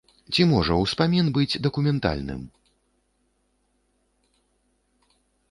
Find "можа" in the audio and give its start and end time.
0.53-0.77